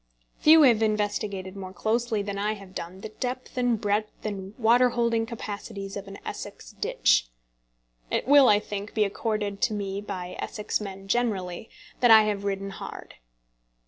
Few 0.39 0.59
have 0.63 0.81
investigated 0.81 1.55
more 1.55 1.73
closely 1.73 2.23
than 2.23 2.39
I 2.39 2.53
have 2.53 2.73
done 2.73 3.01
the 3.01 3.09
depth, 3.09 3.55
and 3.55 3.79
breadth, 3.79 4.25
and 4.25 4.57
water 4.57 4.89
holding 4.89 5.27
capacities 5.27 5.95
of 5.95 6.07
an 6.07 6.17
Essex 6.25 6.71
ditch. 6.71 7.27
It 8.09 8.27
will, 8.27 8.49
I 8.49 8.59
think, 8.59 8.95
be 8.95 9.03
accorded 9.05 9.61
to 9.61 9.73
me 9.75 10.01
by 10.01 10.37
Essex 10.39 10.81
men 10.81 11.07
generally 11.07 11.69
that 11.99 12.09
I 12.09 12.23
have 12.23 12.45
ridden 12.45 12.71
hard. 12.71 13.13